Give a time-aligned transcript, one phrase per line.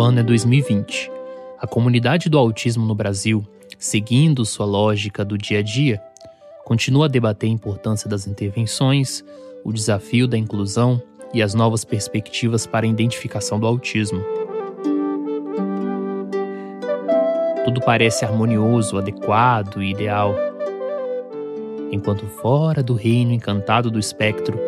[0.00, 1.12] O ano é 2020.
[1.60, 3.46] A comunidade do autismo no Brasil,
[3.78, 6.00] seguindo sua lógica do dia a dia,
[6.64, 9.22] continua a debater a importância das intervenções,
[9.62, 11.02] o desafio da inclusão
[11.34, 14.24] e as novas perspectivas para a identificação do autismo.
[17.66, 20.34] Tudo parece harmonioso, adequado e ideal.
[21.92, 24.58] Enquanto fora do reino encantado do espectro,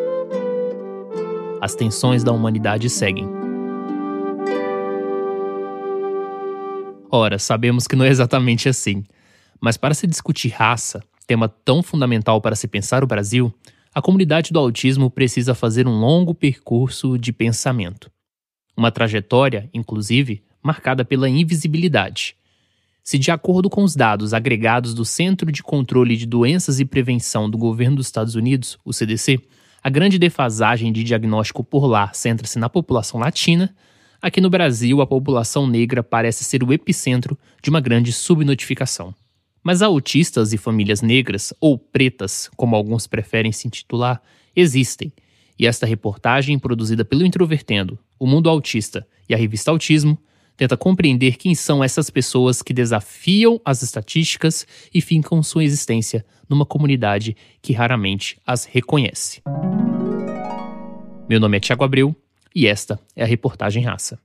[1.59, 3.42] as tensões da humanidade seguem.
[7.15, 9.03] Ora, sabemos que não é exatamente assim,
[9.61, 13.53] mas para se discutir raça, tema tão fundamental para se pensar o Brasil,
[13.93, 18.09] a comunidade do autismo precisa fazer um longo percurso de pensamento.
[18.75, 22.35] Uma trajetória, inclusive, marcada pela invisibilidade.
[23.03, 27.47] Se, de acordo com os dados agregados do Centro de Controle de Doenças e Prevenção
[27.47, 29.39] do governo dos Estados Unidos, o CDC,
[29.83, 33.71] a grande defasagem de diagnóstico por lá centra-se na população latina,
[34.23, 39.13] aqui no Brasil a população negra parece ser o epicentro de uma grande subnotificação.
[39.61, 44.21] Mas autistas e famílias negras, ou pretas, como alguns preferem se intitular,
[44.55, 45.11] existem.
[45.59, 50.17] E esta reportagem, produzida pelo Introvertendo, o Mundo Autista e a revista Autismo,
[50.55, 56.65] tenta compreender quem são essas pessoas que desafiam as estatísticas e fincam sua existência numa
[56.65, 59.41] comunidade que raramente as reconhece.
[61.27, 62.15] Meu nome é Tiago Abreu
[62.55, 64.19] e esta é a reportagem Raça.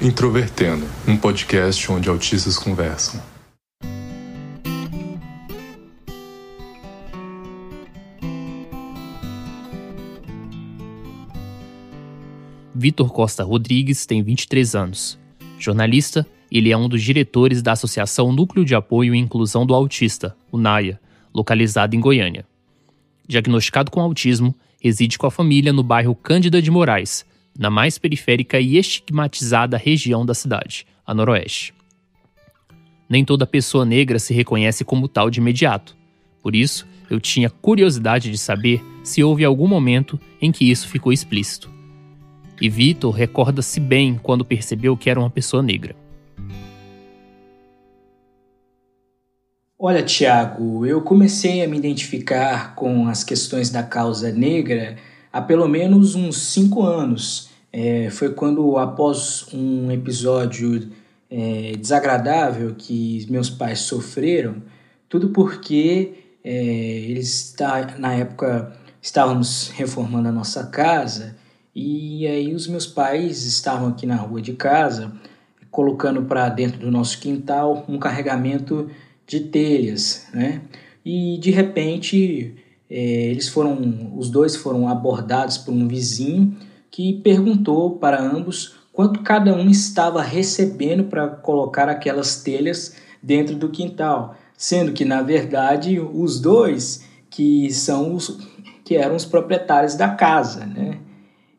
[0.00, 3.20] Introvertendo, um podcast onde autistas conversam.
[12.80, 15.18] Vitor Costa Rodrigues tem 23 anos.
[15.58, 20.36] Jornalista, ele é um dos diretores da Associação Núcleo de Apoio e Inclusão do Autista,
[20.52, 21.00] o NAIA,
[21.34, 22.46] localizada em Goiânia.
[23.26, 27.26] Diagnosticado com autismo, reside com a família no bairro Cândida de Moraes,
[27.58, 31.74] na mais periférica e estigmatizada região da cidade, a Noroeste.
[33.08, 35.96] Nem toda pessoa negra se reconhece como tal de imediato.
[36.40, 41.12] Por isso, eu tinha curiosidade de saber se houve algum momento em que isso ficou
[41.12, 41.76] explícito.
[42.60, 45.94] E Vitor recorda-se bem quando percebeu que era uma pessoa negra.
[49.78, 54.96] Olha, Tiago, eu comecei a me identificar com as questões da causa negra
[55.32, 57.48] há pelo menos uns cinco anos.
[57.72, 60.90] É, foi quando, após um episódio
[61.30, 64.62] é, desagradável que meus pais sofreram,
[65.08, 67.54] tudo porque é, eles,
[67.98, 71.36] na época, estávamos reformando a nossa casa
[71.80, 75.12] e aí os meus pais estavam aqui na rua de casa,
[75.70, 78.90] colocando para dentro do nosso quintal um carregamento
[79.24, 80.62] de telhas, né?
[81.04, 82.56] E de repente
[82.90, 86.56] é, eles foram, os dois foram abordados por um vizinho
[86.90, 93.68] que perguntou para ambos quanto cada um estava recebendo para colocar aquelas telhas dentro do
[93.68, 98.36] quintal, sendo que na verdade os dois que são os
[98.84, 100.98] que eram os proprietários da casa, né?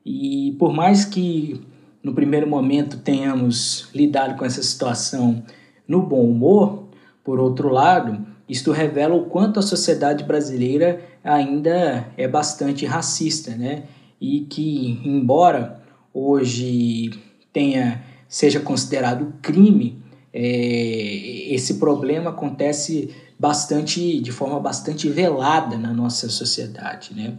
[0.06, 1.62] E por mais que
[2.04, 5.44] no primeiro momento tenhamos lidado com essa situação
[5.88, 6.88] no bom humor,
[7.24, 13.84] por outro lado, isto revela o quanto a sociedade brasileira ainda é bastante racista, né?
[14.20, 15.82] E que, embora
[16.14, 17.12] hoje
[17.54, 20.02] tenha seja considerado crime,
[20.32, 23.10] é, esse problema acontece
[23.40, 27.38] bastante de forma bastante velada na nossa sociedade, né?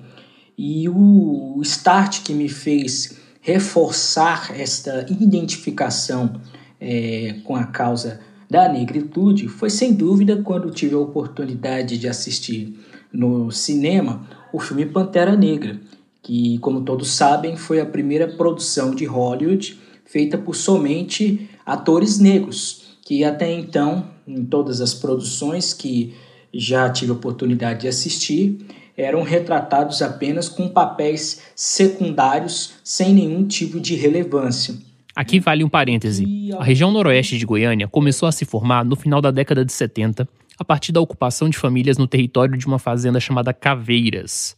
[0.62, 6.38] E o start que me fez reforçar esta identificação
[6.78, 12.78] é, com a causa da negritude foi sem dúvida quando tive a oportunidade de assistir
[13.10, 15.80] no cinema o filme Pantera Negra,
[16.22, 22.98] que, como todos sabem, foi a primeira produção de Hollywood feita por somente atores negros,
[23.02, 26.14] que até então, em todas as produções que
[26.52, 28.58] já tive a oportunidade de assistir,
[29.00, 34.74] eram retratados apenas com papéis secundários sem nenhum tipo de relevância.
[35.14, 36.50] Aqui vale um parêntese.
[36.58, 40.28] A região noroeste de Goiânia começou a se formar no final da década de 70,
[40.58, 44.56] a partir da ocupação de famílias no território de uma fazenda chamada Caveiras.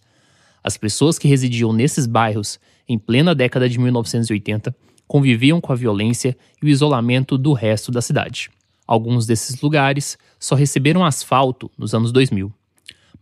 [0.62, 4.75] As pessoas que residiam nesses bairros, em plena década de 1980,
[5.06, 8.50] conviviam com a violência e o isolamento do resto da cidade.
[8.87, 12.53] Alguns desses lugares só receberam asfalto nos anos 2000.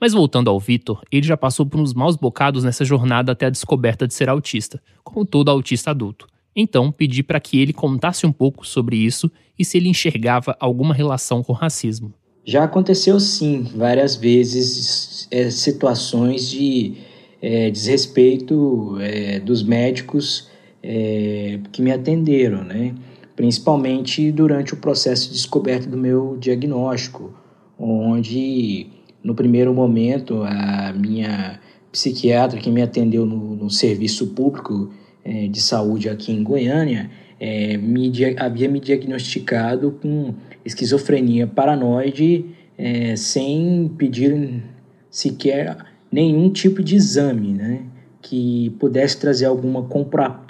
[0.00, 3.50] Mas voltando ao Vitor, ele já passou por uns maus bocados nessa jornada até a
[3.50, 6.26] descoberta de ser autista, como todo autista adulto,
[6.56, 10.94] Então, pedi para que ele contasse um pouco sobre isso e se ele enxergava alguma
[10.94, 12.12] relação com racismo.
[12.44, 16.94] Já aconteceu sim, várias vezes, é, situações de
[17.40, 20.48] é, desrespeito é, dos médicos
[20.82, 22.94] é, que me atenderam, né?
[23.36, 27.32] principalmente durante o processo de descoberta do meu diagnóstico,
[27.78, 28.88] onde
[29.22, 31.60] no primeiro momento a minha
[31.92, 34.90] psiquiatra que me atendeu no, no serviço público
[35.24, 40.34] é, de saúde aqui em Goiânia é, me, havia me diagnosticado com
[40.64, 42.44] esquizofrenia paranoide
[42.76, 44.62] é, sem pedir
[45.10, 45.76] sequer
[46.12, 47.82] nenhum tipo de exame, né?
[48.20, 49.88] Que pudesse trazer alguma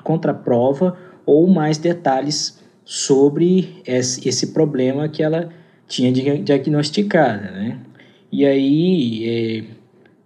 [0.02, 5.49] contraprova ou mais detalhes sobre esse, esse problema que ela
[5.87, 7.78] tinha diagnosticado, né?
[8.32, 9.65] E aí, é,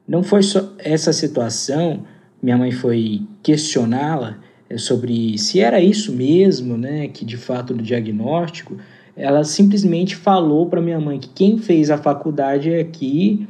[0.06, 2.04] não foi só essa situação,
[2.42, 7.82] minha mãe foi questioná-la é, sobre se era isso mesmo, né, que de fato no
[7.82, 8.76] diagnóstico,
[9.16, 13.46] ela simplesmente falou para minha mãe que quem fez a faculdade aqui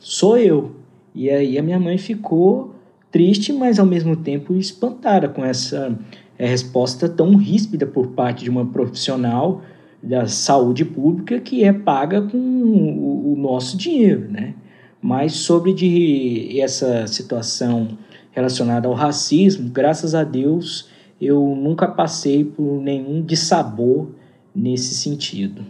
[0.00, 0.74] sou eu.
[1.14, 2.74] E aí a minha mãe ficou
[3.10, 5.96] triste, mas ao mesmo tempo espantada com essa
[6.36, 9.62] é, resposta tão ríspida por parte de uma profissional
[10.04, 14.54] da saúde pública que é paga com o, o nosso dinheiro, né?
[15.00, 17.98] Mas sobre de essa situação
[18.30, 20.88] relacionada ao racismo, graças a Deus,
[21.20, 24.08] eu nunca passei por nenhum dissabor
[24.54, 25.64] nesse sentido.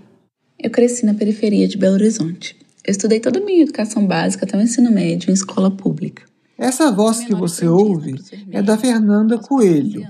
[0.59, 2.57] Eu cresci na periferia de Belo Horizonte.
[2.87, 6.23] Eu estudei toda a minha educação básica até o ensino médio em escola pública.
[6.57, 8.15] Essa voz que você ouve
[8.51, 10.07] é da Fernanda Coelho.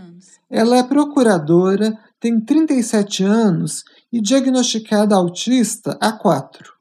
[0.51, 3.85] Ela é procuradora, tem 37 anos
[4.15, 6.73] e diagnosticada autista há quatro.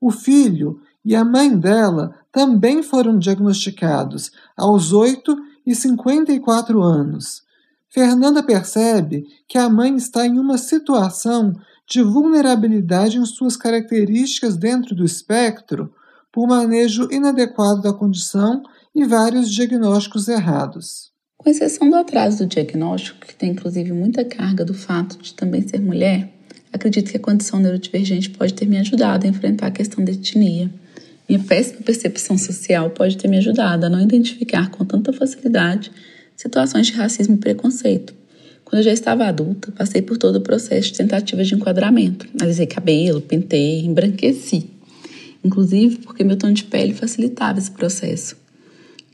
[0.00, 7.44] O filho e a mãe dela também foram diagnosticados aos 8 e 54 anos.
[7.88, 11.54] Fernanda percebe que a mãe está em uma situação
[11.88, 15.94] de vulnerabilidade em suas características dentro do espectro
[16.32, 18.60] por manejo inadequado da condição
[18.92, 21.12] e vários diagnósticos errados.
[21.38, 25.62] Com exceção do atraso do diagnóstico, que tem inclusive muita carga do fato de também
[25.62, 26.41] ser mulher,
[26.72, 30.70] acredito que a condição neurodivergente pode ter me ajudado a enfrentar a questão da etnia.
[31.28, 35.90] Minha péssima percepção social pode ter me ajudado a não identificar com tanta facilidade
[36.36, 38.14] situações de racismo e preconceito.
[38.64, 42.26] Quando eu já estava adulta, passei por todo o processo de tentativa de enquadramento.
[42.40, 44.70] Alisei cabelo, pintei, embranqueci.
[45.44, 48.36] Inclusive porque meu tom de pele facilitava esse processo.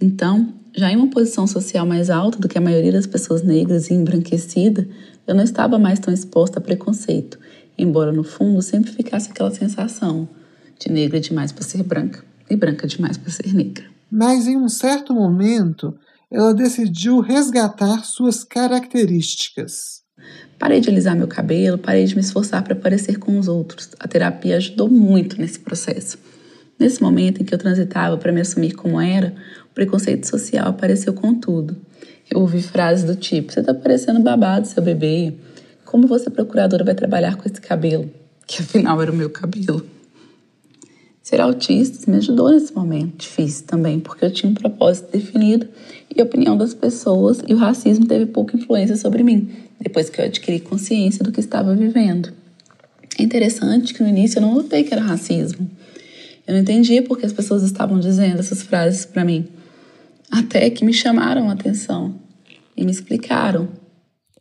[0.00, 3.90] Então, já em uma posição social mais alta do que a maioria das pessoas negras
[3.90, 4.88] e embranquecida,
[5.28, 7.38] eu não estava mais tão exposta a preconceito,
[7.76, 10.26] embora no fundo sempre ficasse aquela sensação
[10.80, 13.84] de negra demais para ser branca e branca demais para ser negra.
[14.10, 15.94] Mas em um certo momento,
[16.30, 20.02] ela decidiu resgatar suas características.
[20.58, 23.90] Parei de alisar meu cabelo, parei de me esforçar para parecer com os outros.
[24.00, 26.18] A terapia ajudou muito nesse processo.
[26.78, 29.34] Nesse momento em que eu transitava para me assumir como era,
[29.70, 31.76] o preconceito social apareceu com tudo.
[32.30, 35.34] Eu ouvi frases do tipo: Você está parecendo babado, seu bebê.
[35.84, 38.10] Como você, procuradora, vai trabalhar com esse cabelo?
[38.46, 39.84] Que afinal era o meu cabelo.
[41.22, 45.68] Ser autista me ajudou nesse momento difícil também, porque eu tinha um propósito definido
[46.14, 50.20] e a opinião das pessoas e o racismo teve pouca influência sobre mim, depois que
[50.20, 52.32] eu adquiri consciência do que estava vivendo.
[53.18, 55.70] É interessante que no início eu não notei que era racismo.
[56.46, 59.46] Eu não entendia porque as pessoas estavam dizendo essas frases para mim.
[60.30, 62.14] Até que me chamaram a atenção
[62.76, 63.68] e me explicaram.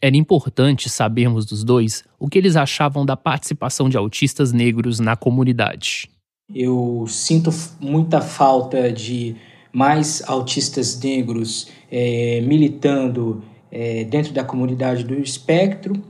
[0.02, 5.16] Era importante sabermos dos dois o que eles achavam da participação de autistas negros na
[5.16, 6.10] comunidade.
[6.54, 9.36] Eu sinto muita falta de
[9.74, 16.02] mais autistas negros é, militando é, dentro da comunidade do espectro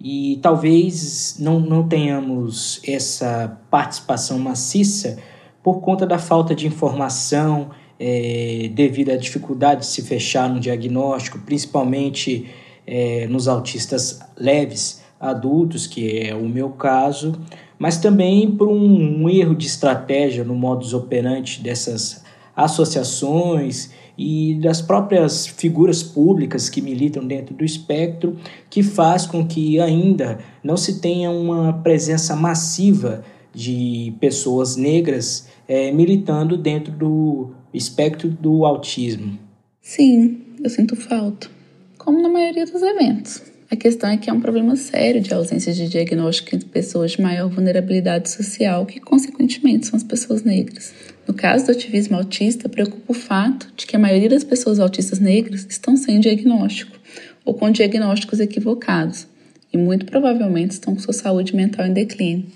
[0.00, 5.18] e talvez não, não tenhamos essa participação maciça
[5.62, 11.38] por conta da falta de informação, é, devido à dificuldade de se fechar no diagnóstico,
[11.40, 12.46] principalmente
[12.86, 17.38] é, nos autistas leves adultos, que é o meu caso,
[17.78, 22.24] mas também por um, um erro de estratégia no modus operandi dessas
[22.56, 28.36] associações e das próprias figuras públicas que militam dentro do espectro,
[28.70, 33.22] que faz com que ainda não se tenha uma presença massiva
[33.54, 39.38] de pessoas negras é, militando dentro do espectro do autismo.
[39.80, 41.48] Sim, eu sinto falta,
[41.96, 43.42] como na maioria dos eventos.
[43.70, 47.22] A questão é que é um problema sério de ausência de diagnóstico entre pessoas de
[47.22, 50.92] maior vulnerabilidade social, que consequentemente são as pessoas negras.
[51.24, 55.20] No caso do ativismo autista, preocupa o fato de que a maioria das pessoas autistas
[55.20, 56.98] negras estão sem diagnóstico,
[57.44, 59.28] ou com diagnósticos equivocados,
[59.72, 62.46] e muito provavelmente estão com sua saúde mental em declínio,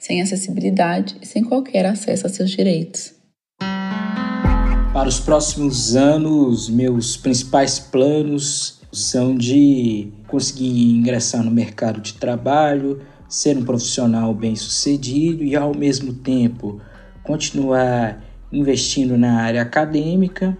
[0.00, 3.15] sem acessibilidade e sem qualquer acesso a seus direitos.
[4.96, 13.02] Para os próximos anos, meus principais planos são de conseguir ingressar no mercado de trabalho,
[13.28, 16.80] ser um profissional bem-sucedido e, ao mesmo tempo,
[17.22, 20.56] continuar investindo na área acadêmica,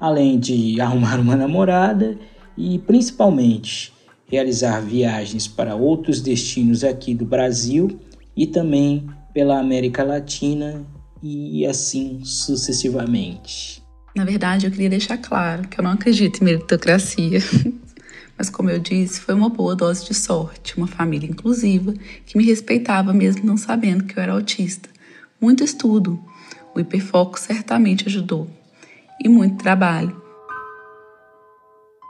[0.00, 2.16] além de arrumar uma namorada
[2.56, 3.92] e, principalmente,
[4.26, 8.00] realizar viagens para outros destinos aqui do Brasil
[8.34, 10.82] e também pela América Latina
[11.26, 13.82] e assim sucessivamente.
[14.14, 17.40] Na verdade, eu queria deixar claro que eu não acredito em meritocracia.
[18.38, 21.94] Mas, como eu disse, foi uma boa dose de sorte, uma família inclusiva
[22.26, 24.88] que me respeitava mesmo não sabendo que eu era autista.
[25.40, 26.22] Muito estudo,
[26.74, 28.48] o hiperfoco certamente ajudou.
[29.22, 30.20] E muito trabalho.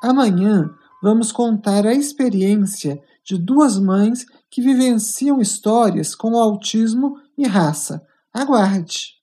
[0.02, 0.70] Amanhã
[1.02, 8.04] vamos contar a experiência de duas mães que vivenciam histórias com autismo e raça.
[8.38, 9.14] Aguarde!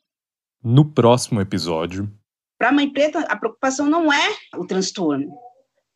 [0.64, 2.12] No próximo episódio.
[2.58, 5.32] Para a mãe preta, a preocupação não é o transtorno,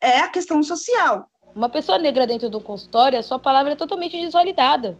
[0.00, 1.28] é a questão social.
[1.52, 4.96] Uma pessoa negra dentro do consultório, a sua palavra é totalmente desvalidada.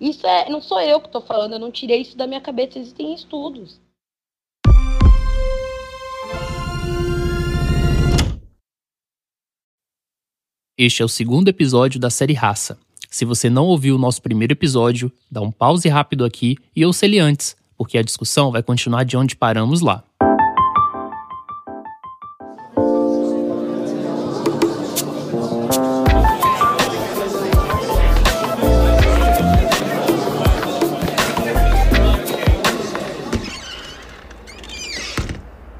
[0.00, 2.78] Isso é, não sou eu que estou falando, eu não tirei isso da minha cabeça,
[2.78, 3.78] existem estudos.
[10.78, 12.78] Este é o segundo episódio da série Raça.
[13.10, 17.06] Se você não ouviu o nosso primeiro episódio, dá um pause rápido aqui e ouça
[17.06, 20.02] ele antes, porque a discussão vai continuar de onde paramos lá.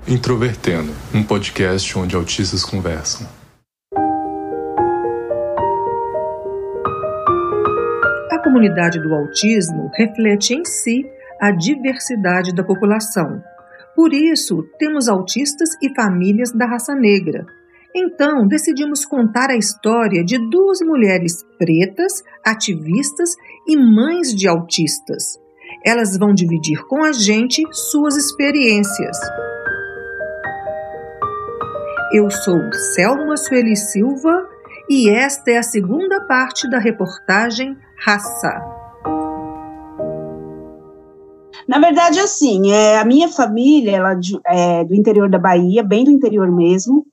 [0.07, 3.28] Introvertendo, um podcast onde autistas conversam.
[8.31, 11.05] A comunidade do autismo reflete em si
[11.40, 13.42] a diversidade da população.
[13.95, 17.47] Por isso, temos autistas e famílias da raça negra.
[17.95, 23.35] Então, decidimos contar a história de duas mulheres pretas, ativistas
[23.66, 25.38] e mães de autistas.
[25.85, 29.18] Elas vão dividir com a gente suas experiências.
[32.12, 34.49] Eu sou Selma Sueli Silva
[34.88, 38.77] e esta é a segunda parte da reportagem Raça.
[41.68, 46.10] Na verdade, assim, é, a minha família ela é do interior da Bahia, bem do
[46.10, 47.04] interior mesmo,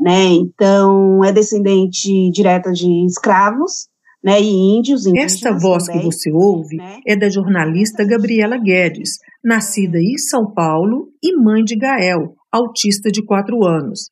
[0.00, 0.26] né?
[0.26, 3.88] Então, é descendente direta de escravos,
[4.22, 4.40] né?
[4.40, 5.04] E índios.
[5.06, 7.00] Esta voz também, que você ouve né?
[7.04, 13.20] é da jornalista Gabriela Guedes, nascida em São Paulo e mãe de Gael, autista de
[13.24, 14.10] 4 anos.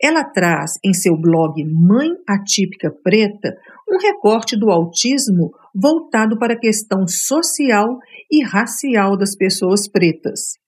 [0.00, 3.54] Ela traz em seu blog Mãe Atípica Preta
[3.90, 7.98] um recorte do autismo voltado para a questão social
[8.30, 10.58] e racial das pessoas pretas.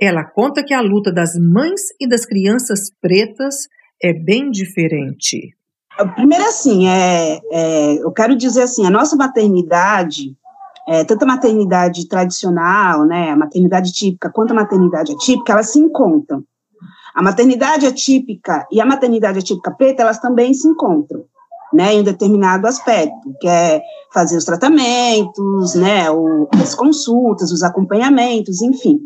[0.00, 3.68] Ela conta que a luta das mães e das crianças pretas
[4.02, 5.54] é bem diferente.
[6.16, 10.36] Primeiro, assim, é, é, eu quero dizer assim, a nossa maternidade,
[10.88, 15.78] é, tanto a maternidade tradicional, né, a maternidade típica, quanto a maternidade atípica, elas se
[15.78, 16.42] encontram.
[17.14, 21.24] A maternidade atípica e a maternidade atípica preta, elas também se encontram,
[21.74, 28.62] né, em determinado aspecto, que é fazer os tratamentos, né, o, as consultas, os acompanhamentos,
[28.62, 29.00] enfim.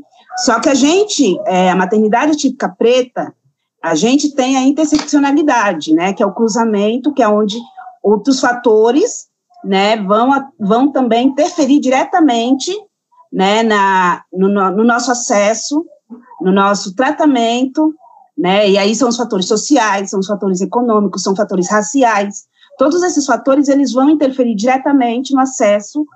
[0.44, 3.34] Só que a gente, é, a maternidade atípica preta,
[3.82, 7.58] a gente tem a interseccionalidade, né, que é o cruzamento, que é onde
[8.02, 9.26] outros fatores,
[9.64, 12.72] né, vão, vão também interferir diretamente,
[13.32, 15.84] né, na, no, no nosso acesso
[16.40, 17.94] no nosso tratamento,
[18.36, 18.68] né?
[18.70, 22.44] E aí são os fatores sociais, são os fatores econômicos, são fatores raciais.
[22.78, 26.06] Todos esses fatores eles vão interferir diretamente no acesso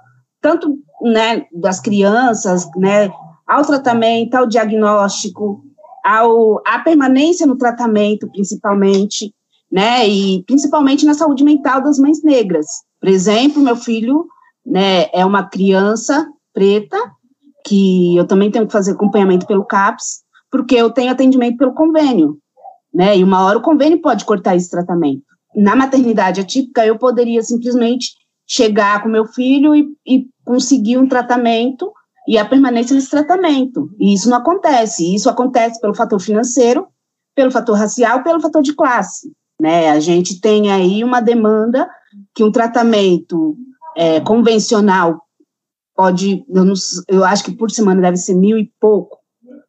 [0.43, 3.11] tanto, né, das crianças, né,
[3.47, 5.63] ao tratamento, ao diagnóstico,
[6.05, 9.33] ao à permanência no tratamento, principalmente,
[9.71, 10.07] né?
[10.09, 12.67] E principalmente na saúde mental das mães negras.
[13.01, 14.27] Por exemplo, meu filho,
[14.67, 16.99] né, é uma criança preta
[17.65, 22.37] que eu também tenho que fazer acompanhamento pelo CAPS, porque eu tenho atendimento pelo convênio,
[22.93, 23.17] né?
[23.17, 25.32] E uma hora o convênio pode cortar esse tratamento.
[25.55, 28.13] Na maternidade atípica, eu poderia simplesmente
[28.47, 31.93] chegar com meu filho e, e conseguir um tratamento
[32.27, 33.91] e a permanência nesse tratamento.
[33.99, 35.15] E isso não acontece.
[35.15, 36.87] Isso acontece pelo fator financeiro,
[37.35, 39.33] pelo fator racial, pelo fator de classe.
[39.61, 39.91] Né?
[39.91, 41.89] A gente tem aí uma demanda
[42.35, 43.57] que um tratamento
[43.97, 45.23] é, convencional
[45.95, 46.75] pode, eu, não,
[47.09, 49.19] eu acho que por semana deve ser mil e pouco,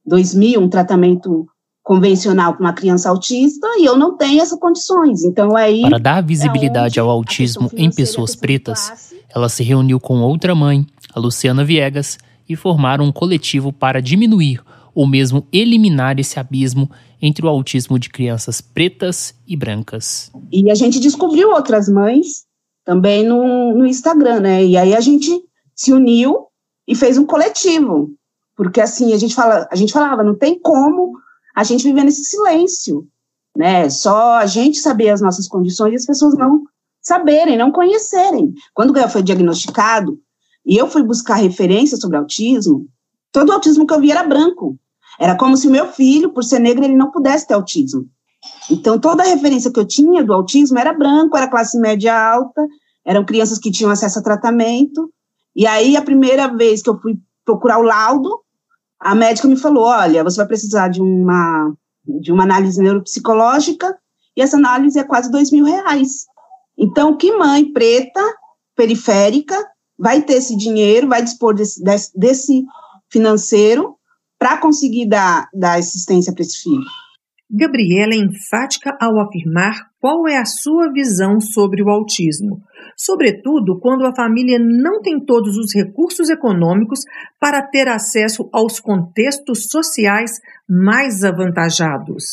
[0.05, 1.47] dois mil, um tratamento
[1.83, 5.23] convencional para uma criança autista e eu não tenho essas condições.
[5.23, 10.21] Então aí para dar visibilidade é ao autismo em pessoas pretas, ela se reuniu com
[10.21, 14.61] outra mãe, a Luciana Viegas, e formaram um coletivo para diminuir
[14.95, 16.89] ou mesmo eliminar esse abismo
[17.21, 20.31] entre o autismo de crianças pretas e brancas.
[20.51, 22.45] E a gente descobriu outras mães
[22.85, 24.63] também no, no Instagram, né?
[24.63, 25.31] E aí a gente
[25.75, 26.47] se uniu
[26.87, 28.11] e fez um coletivo,
[28.55, 31.13] porque assim a gente fala, a gente falava, não tem como
[31.55, 33.07] a gente viver nesse silêncio,
[33.55, 33.89] né?
[33.89, 36.63] Só a gente saber as nossas condições e as pessoas não
[37.01, 38.53] saberem, não conhecerem.
[38.73, 40.19] Quando o Gael foi diagnosticado
[40.65, 42.87] e eu fui buscar referências sobre autismo,
[43.31, 44.77] todo o autismo que eu vi era branco.
[45.19, 48.07] Era como se meu filho, por ser negro, ele não pudesse ter autismo.
[48.69, 52.65] Então, toda a referência que eu tinha do autismo era branco, era classe média alta,
[53.05, 55.11] eram crianças que tinham acesso a tratamento.
[55.55, 58.41] E aí, a primeira vez que eu fui procurar o laudo,
[59.03, 61.73] a médica me falou: olha, você vai precisar de uma,
[62.21, 63.97] de uma análise neuropsicológica,
[64.35, 66.25] e essa análise é quase dois mil reais.
[66.77, 68.21] Então, que mãe preta,
[68.75, 69.55] periférica,
[69.97, 72.65] vai ter esse dinheiro, vai dispor desse, desse, desse
[73.11, 73.95] financeiro
[74.39, 76.83] para conseguir dar, dar assistência para esse filho?
[77.55, 82.59] Gabriela é enfática ao afirmar qual é a sua visão sobre o autismo,
[82.97, 87.01] sobretudo quando a família não tem todos os recursos econômicos
[87.39, 90.31] para ter acesso aos contextos sociais
[90.67, 92.23] mais avantajados.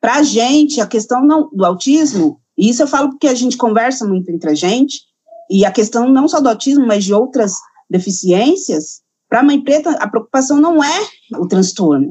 [0.00, 3.56] Para a gente, a questão não, do autismo, e isso eu falo porque a gente
[3.56, 5.02] conversa muito entre a gente,
[5.48, 7.52] e a questão não só do autismo, mas de outras
[7.88, 11.06] deficiências, para a mãe preta, a preocupação não é
[11.38, 12.10] o transtorno,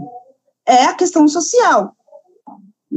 [0.65, 1.96] é a questão social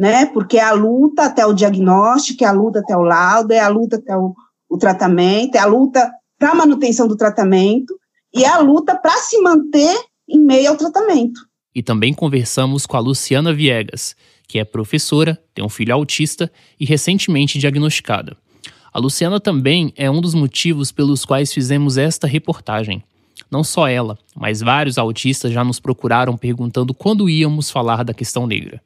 [0.01, 0.25] né?
[0.25, 3.69] Porque é a luta até o diagnóstico, é a luta até o laudo, é a
[3.69, 4.35] luta até o,
[4.67, 7.95] o tratamento, é a luta para a manutenção do tratamento
[8.35, 9.95] e é a luta para se manter
[10.27, 11.43] em meio ao tratamento.
[11.75, 14.17] E também conversamos com a Luciana Viegas,
[14.49, 18.35] que é professora, tem um filho autista e recentemente diagnosticada.
[18.91, 23.05] A Luciana também é um dos motivos pelos quais fizemos esta reportagem.
[23.51, 28.47] Não só ela, mas vários autistas já nos procuraram perguntando quando íamos falar da questão
[28.47, 28.81] negra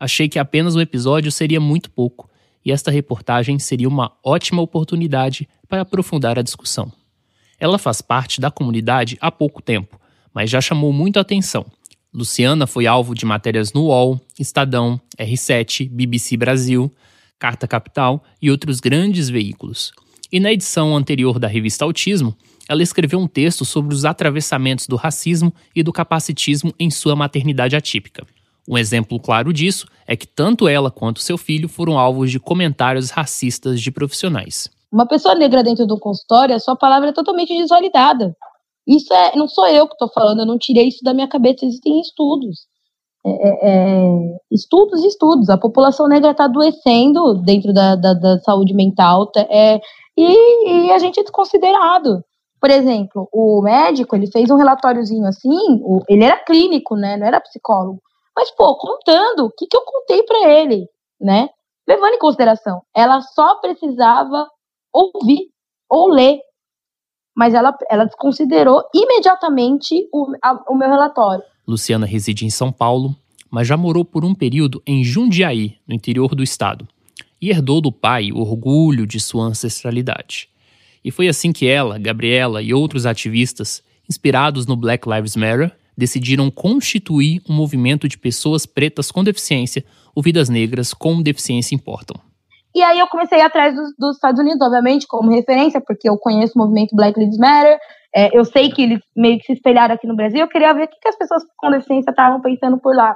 [0.00, 2.30] achei que apenas um episódio seria muito pouco,
[2.64, 6.90] e esta reportagem seria uma ótima oportunidade para aprofundar a discussão.
[7.58, 10.00] Ela faz parte da comunidade há pouco tempo,
[10.32, 11.66] mas já chamou muito atenção.
[12.12, 16.90] Luciana foi alvo de matérias no UOL, Estadão, R7, BBC Brasil,
[17.38, 19.92] Carta Capital e outros grandes veículos.
[20.32, 22.36] E na edição anterior da revista Autismo,
[22.68, 27.76] ela escreveu um texto sobre os atravessamentos do racismo e do capacitismo em sua maternidade
[27.76, 28.26] atípica.
[28.68, 33.10] Um exemplo claro disso é que tanto ela quanto seu filho foram alvos de comentários
[33.10, 34.68] racistas de profissionais.
[34.92, 38.34] Uma pessoa negra dentro do consultório, a sua palavra é totalmente desvalidada.
[38.86, 41.64] Isso é, não sou eu que estou falando, eu não tirei isso da minha cabeça,
[41.64, 42.66] existem estudos.
[43.24, 45.48] É, é, é estudos estudos.
[45.48, 49.80] A população negra está adoecendo dentro da, da, da saúde mental é,
[50.16, 52.24] e, e, a gente é desconsiderado.
[52.60, 57.26] Por exemplo, o médico ele fez um relatóriozinho assim, o, ele era clínico, né, não
[57.26, 58.02] era psicólogo.
[58.36, 60.86] Mas, pô, contando, o que, que eu contei para ele,
[61.20, 61.48] né?
[61.88, 64.48] Levando em consideração, ela só precisava
[64.92, 65.48] ouvir
[65.88, 66.38] ou ler,
[67.36, 71.42] mas ela, ela desconsiderou imediatamente o, a, o meu relatório.
[71.66, 73.14] Luciana reside em São Paulo,
[73.50, 76.86] mas já morou por um período em Jundiaí, no interior do estado,
[77.40, 80.48] e herdou do pai o orgulho de sua ancestralidade.
[81.04, 86.50] E foi assim que ela, Gabriela e outros ativistas, inspirados no Black Lives Matter, decidiram
[86.50, 89.84] constituir um movimento de pessoas pretas com deficiência,
[90.14, 92.16] ou vidas negras com deficiência importam.
[92.74, 96.54] E aí eu comecei atrás dos, dos, Estados Unidos, obviamente, como referência, porque eu conheço
[96.56, 97.78] o movimento Black Lives Matter,
[98.14, 100.84] é, eu sei que eles meio que se espelharam aqui no Brasil, eu queria ver
[100.84, 103.14] o que, que as pessoas com deficiência estavam pensando por lá.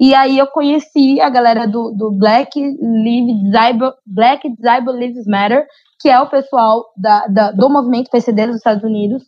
[0.00, 5.64] E aí eu conheci a galera do, do Black, Lives Disabled, Black Disabled Lives Matter,
[6.00, 9.22] que é o pessoal da, da, do movimento PCD dos Estados Unidos,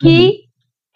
[0.00, 0.44] que uhum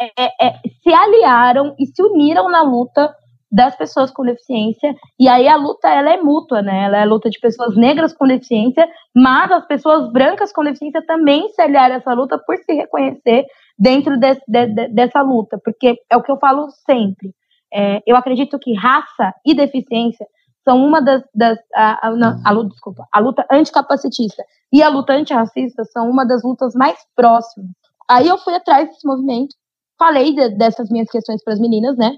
[0.00, 3.14] é, é, se aliaram e se uniram na luta
[3.50, 4.94] das pessoas com deficiência.
[5.18, 6.84] E aí a luta ela é mútua, né?
[6.84, 11.04] Ela é a luta de pessoas negras com deficiência, mas as pessoas brancas com deficiência
[11.06, 13.46] também se aliaram a essa luta por se reconhecer
[13.78, 17.32] dentro de, de, de, dessa luta, porque é o que eu falo sempre.
[17.72, 20.26] É, eu acredito que raça e deficiência
[20.64, 25.14] são uma das, das a, a, não, a, desculpa, a luta anticapacitista e a luta
[25.14, 27.70] antirracista são uma das lutas mais próximas.
[28.10, 29.54] Aí eu fui atrás desse movimento
[29.98, 32.16] falei de, dessas minhas questões para as meninas, né?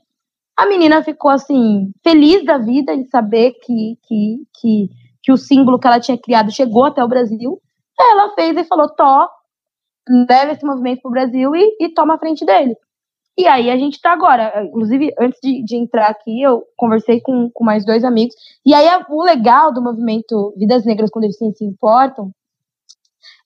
[0.56, 4.88] A menina ficou assim, feliz da vida em saber que, que, que,
[5.22, 7.60] que o símbolo que ela tinha criado chegou até o Brasil.
[7.98, 9.28] Ela fez e falou: Tó,
[10.28, 12.76] leva esse movimento para o Brasil e, e toma a frente dele.
[13.38, 17.50] E aí a gente está agora, inclusive, antes de, de, entrar aqui, eu conversei com,
[17.50, 18.34] com mais dois amigos.
[18.66, 22.30] E aí o legal do movimento Vidas Negras com Deficiência Importam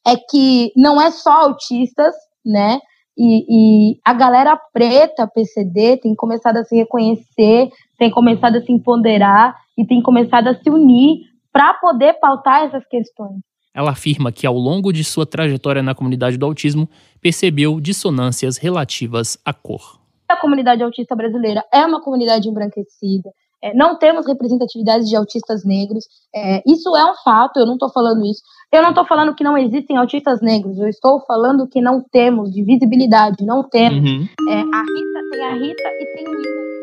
[0.04, 2.80] é que não é só autistas, né?
[3.16, 8.72] E, e, a galera preta, PCD, tem começado a se reconhecer, tem começado a se
[8.72, 11.20] empoderar e tem começado a se unir
[11.52, 13.40] para poder pautar essas questões.
[13.72, 16.88] Ela afirma que, ao longo de sua trajetória na comunidade do autismo,
[17.20, 20.00] percebeu dissonâncias relativas à cor.
[20.28, 23.30] A comunidade autista brasileira é uma comunidade embranquecida,
[23.72, 26.04] não temos representatividade de autistas negros.
[26.34, 28.42] É, isso é um fato, eu não estou falando isso.
[28.72, 32.50] Eu não estou falando que não existem autistas negros, eu estou falando que não temos
[32.50, 34.10] de visibilidade, não temos.
[34.10, 34.28] Uhum.
[34.48, 36.74] É, a Rita tem a Rita e tem o.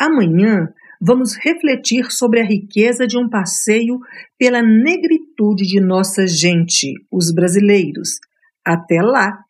[0.00, 0.68] Amanhã
[1.00, 3.98] vamos refletir sobre a riqueza de um passeio
[4.38, 8.18] pela negritude de nossa gente, os brasileiros.
[8.64, 9.43] Até lá!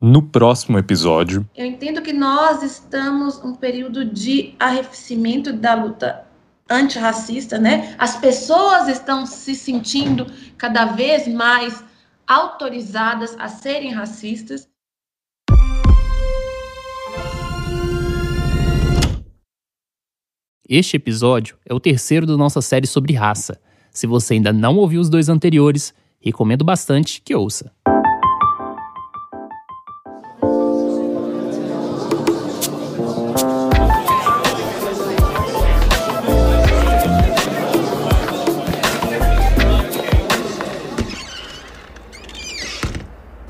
[0.00, 1.44] No próximo episódio.
[1.56, 6.24] Eu entendo que nós estamos um período de arrefecimento da luta
[6.70, 7.96] antirracista, né?
[7.98, 10.24] As pessoas estão se sentindo
[10.56, 11.82] cada vez mais
[12.28, 14.68] autorizadas a serem racistas.
[20.68, 23.60] Este episódio é o terceiro da nossa série sobre raça.
[23.90, 27.72] Se você ainda não ouviu os dois anteriores, recomendo bastante que ouça.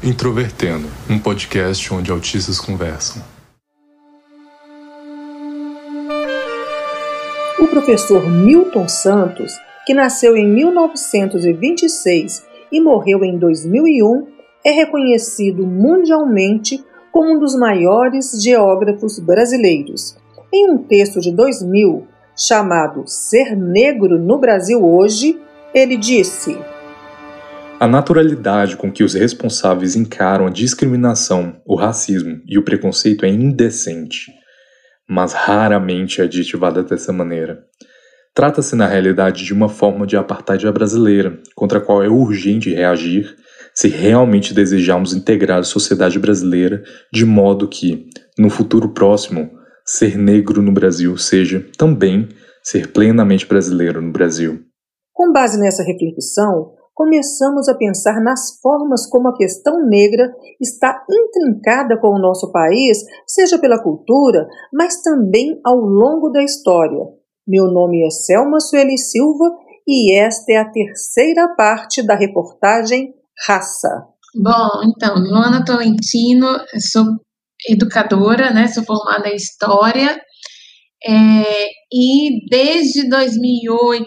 [0.08, 3.22] Introvertendo, um podcast onde autistas conversam.
[7.60, 9.52] O professor Milton Santos,
[9.84, 12.42] que nasceu em 1926
[12.72, 14.28] e morreu em 2001,
[14.64, 20.16] é reconhecido mundialmente como um dos maiores geógrafos brasileiros.
[20.50, 25.38] Em um texto de 2000, chamado Ser Negro no Brasil Hoje,
[25.74, 26.56] ele disse.
[27.80, 33.28] A naturalidade com que os responsáveis encaram a discriminação, o racismo e o preconceito é
[33.28, 34.32] indecente,
[35.08, 37.62] mas raramente é aditivada dessa maneira.
[38.34, 43.36] Trata-se na realidade de uma forma de apartheid brasileira, contra a qual é urgente reagir
[43.72, 49.52] se realmente desejarmos integrar a sociedade brasileira de modo que, no futuro próximo,
[49.86, 52.28] ser negro no Brasil seja também
[52.60, 54.64] ser plenamente brasileiro no Brasil.
[55.12, 61.96] Com base nessa reflexão, começamos a pensar nas formas como a questão negra está intrincada
[61.96, 66.98] com o nosso país, seja pela cultura, mas também ao longo da história.
[67.46, 69.44] Meu nome é Selma Sueli Silva
[69.86, 73.14] e esta é a terceira parte da reportagem
[73.46, 74.08] Raça.
[74.34, 76.48] Bom, então, Luana Tolentino,
[76.90, 77.04] sou
[77.68, 80.20] educadora, né, sou formada em História,
[81.06, 84.04] é, e desde 2008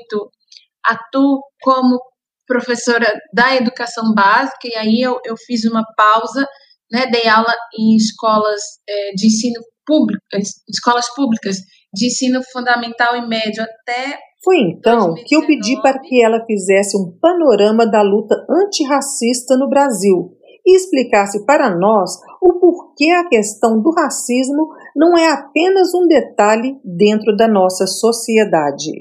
[0.85, 2.10] atuo como
[2.51, 6.45] professora da educação básica, e aí eu, eu fiz uma pausa,
[6.91, 10.21] né, dei aula em escolas é, de ensino público,
[10.69, 11.57] escolas públicas
[11.93, 14.19] de ensino fundamental e médio até.
[14.43, 15.23] Foi então 2019.
[15.25, 20.75] que eu pedi para que ela fizesse um panorama da luta antirracista no Brasil e
[20.75, 22.11] explicasse para nós
[22.41, 28.91] o porquê a questão do racismo não é apenas um detalhe dentro da nossa sociedade.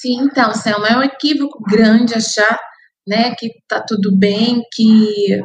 [0.00, 2.58] Sim, então, Selma, é um equívoco grande achar
[3.08, 5.40] né, que está tudo bem, que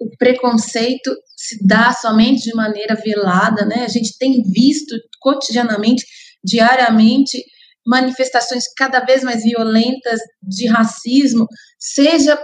[0.00, 3.84] o preconceito se dá somente de maneira velada, né?
[3.84, 6.04] A gente tem visto cotidianamente,
[6.44, 7.42] diariamente,
[7.86, 11.46] manifestações cada vez mais violentas de racismo,
[11.78, 12.36] seja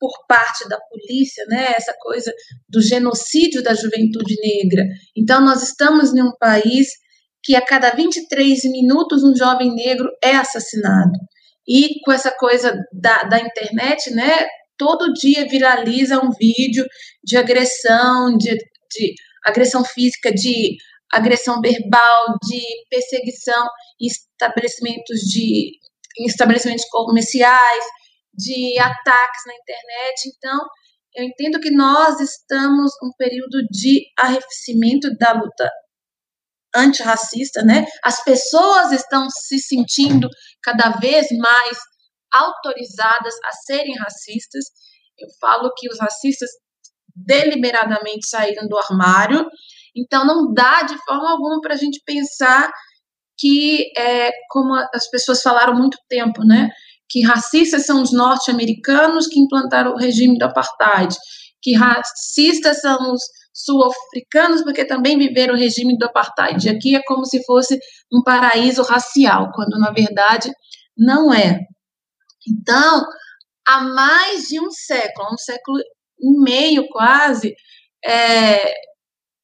[0.00, 1.74] por parte da polícia, né?
[1.76, 2.32] Essa coisa
[2.68, 4.84] do genocídio da juventude negra.
[5.16, 6.88] Então, nós estamos em um país
[7.42, 11.12] que a cada 23 minutos um jovem negro é assassinado.
[11.68, 14.46] E com essa coisa da, da internet, né?
[14.78, 16.86] Todo dia viraliza um vídeo
[17.22, 20.76] de agressão, de, de agressão física, de
[21.12, 23.66] agressão verbal, de perseguição
[24.00, 25.72] em estabelecimentos de
[26.20, 27.84] em estabelecimentos comerciais,
[28.34, 30.28] de ataques na internet.
[30.36, 30.60] Então,
[31.14, 35.70] eu entendo que nós estamos um período de arrefecimento da luta
[36.74, 37.86] antirracista, né?
[38.02, 40.28] As pessoas estão se sentindo
[40.62, 41.78] cada vez mais
[42.32, 44.64] autorizadas a serem racistas.
[45.18, 46.50] Eu falo que os racistas
[47.16, 49.46] deliberadamente saíram do armário,
[49.96, 52.70] então não dá de forma alguma para a gente pensar
[53.36, 56.68] que, é, como as pessoas falaram muito tempo, né?
[57.08, 61.16] Que racistas são os norte-americanos que implantaram o regime do apartheid,
[61.62, 66.68] que racistas são os sul-africanos, porque também viveram o regime do apartheid.
[66.68, 67.78] Aqui é como se fosse
[68.12, 70.50] um paraíso racial, quando na verdade
[70.96, 71.58] não é.
[72.46, 73.04] Então,
[73.66, 75.78] há mais de um século, um século
[76.20, 77.54] e meio quase,
[78.04, 78.72] é,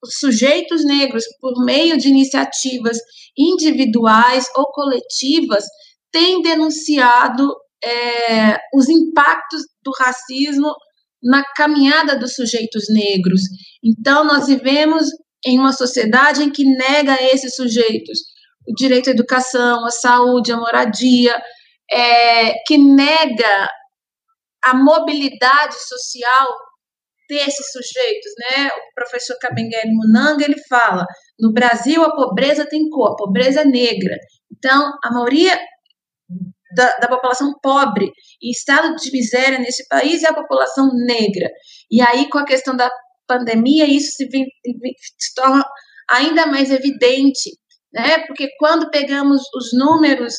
[0.05, 2.99] sujeitos negros, por meio de iniciativas
[3.37, 5.64] individuais ou coletivas,
[6.11, 10.75] têm denunciado é, os impactos do racismo
[11.25, 13.41] na caminhada dos sujeitos negros.
[13.83, 15.07] Então, nós vivemos
[15.47, 18.19] em uma sociedade em que nega esses sujeitos
[18.67, 21.35] o direito à educação, à saúde, à moradia,
[21.91, 23.69] é, que nega
[24.65, 26.49] a mobilidade social
[27.29, 28.69] desses sujeitos, né?
[28.69, 31.05] O professor Kabengele Munanga, ele fala,
[31.39, 34.17] no Brasil a pobreza tem cor, a pobreza é negra.
[34.51, 35.59] Então, a maioria
[36.75, 38.11] da, da, população pobre
[38.43, 41.49] em estado de miséria nesse país é a população negra.
[41.91, 42.91] E aí, com a questão da
[43.27, 45.65] pandemia, isso se, se torna
[46.11, 47.51] ainda mais evidente,
[47.93, 48.27] né?
[48.27, 50.35] Porque quando pegamos os números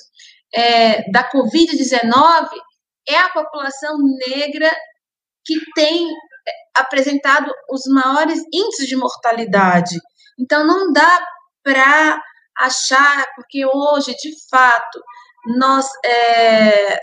[0.53, 2.49] é, da Covid-19,
[3.07, 4.71] é a população negra
[5.45, 9.95] que tem é, apresentado os maiores índices de mortalidade.
[10.39, 11.25] Então, não dá
[11.63, 12.19] para
[12.57, 15.01] achar, porque hoje, de fato,
[15.45, 16.97] nós é,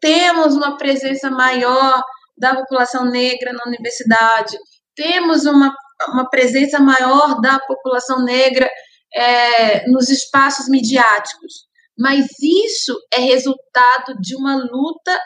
[0.00, 2.02] temos uma presença maior
[2.36, 4.56] da população negra na universidade,
[4.94, 5.74] temos uma,
[6.08, 8.68] uma presença maior da população negra
[9.14, 11.68] é, nos espaços midiáticos.
[11.98, 15.20] Mas isso é resultado de uma luta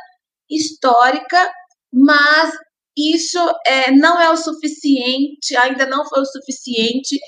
[0.50, 1.52] histórica,
[1.92, 2.52] mas
[2.96, 7.18] isso é, não é o suficiente, ainda não foi o suficiente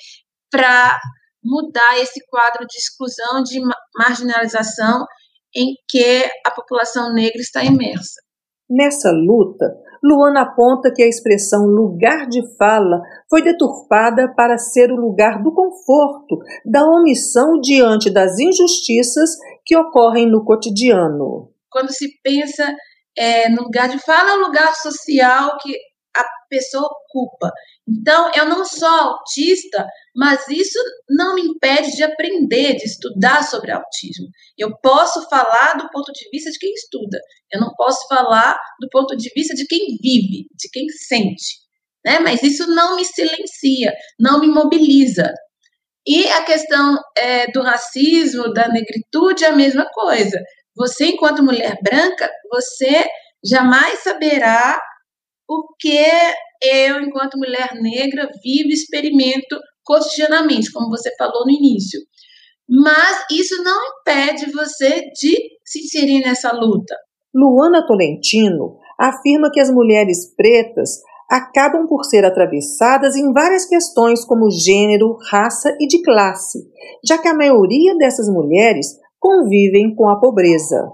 [0.51, 0.99] para
[1.47, 3.61] mudar esse quadro de exclusão, de
[3.97, 5.07] marginalização
[5.55, 8.21] em que a população negra está imersa.
[8.69, 9.65] Nessa luta,
[10.03, 15.55] Luana aponta que a expressão lugar de fala foi deturpada para ser o lugar do
[15.55, 19.31] conforto, da omissão diante das injustiças
[19.65, 21.53] que ocorrem no cotidiano.
[21.71, 22.75] Quando se pensa
[23.17, 25.75] é, no lugar de fala, é um lugar social que
[26.17, 27.51] a pessoa ocupa.
[27.89, 33.71] Então, eu não sou autista, mas isso não me impede de aprender, de estudar sobre
[33.71, 34.27] autismo.
[34.59, 37.19] Eu posso falar do ponto de vista de quem estuda,
[37.53, 41.65] eu não posso falar do ponto de vista de quem vive, de quem sente.
[42.05, 42.19] Né?
[42.19, 45.33] Mas isso não me silencia, não me mobiliza.
[46.07, 50.41] E a questão é, do racismo, da negritude é a mesma coisa.
[50.77, 53.05] Você, enquanto mulher branca, você
[53.45, 54.81] jamais saberá
[55.49, 55.99] o que
[56.63, 62.01] eu, enquanto mulher negra, vivo e experimento cotidianamente, como você falou no início.
[62.69, 66.97] Mas isso não impede você de se inserir nessa luta.
[67.35, 70.91] Luana Tolentino afirma que as mulheres pretas
[71.31, 76.59] acabam por ser atravessadas em várias questões como gênero, raça e de classe,
[77.05, 80.89] já que a maioria dessas mulheres convivem com a pobreza